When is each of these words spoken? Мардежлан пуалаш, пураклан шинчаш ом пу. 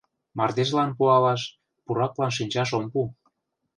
Мардежлан 0.37 0.89
пуалаш, 0.97 1.41
пураклан 1.85 2.31
шинчаш 2.37 2.69
ом 2.77 2.85
пу. 2.91 3.01